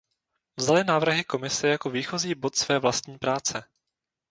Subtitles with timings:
[0.57, 3.63] Vzali návrhy Komise jako výchozí bod své vlastní práce.